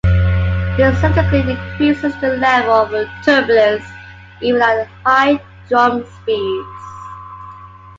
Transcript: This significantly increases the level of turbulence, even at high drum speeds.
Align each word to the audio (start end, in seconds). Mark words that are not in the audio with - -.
This 0.77 0.99
significantly 0.99 1.51
increases 1.51 2.19
the 2.21 2.29
level 2.35 2.71
of 2.73 3.07
turbulence, 3.23 3.85
even 4.41 4.59
at 4.59 4.87
high 5.05 5.39
drum 5.69 6.03
speeds. 6.23 6.67